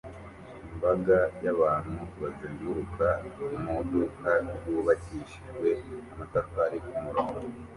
[0.73, 3.07] Imbaga y'abantu bazenguruka
[3.63, 5.69] mu iduka ryubakishijwe
[6.11, 7.39] amatafari ku murongo